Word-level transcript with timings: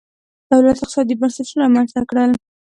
دولت 0.51 0.77
اقتصادي 0.79 1.13
بنسټونه 1.19 1.59
رامنځته 1.63 2.01
کړل. 2.09 2.31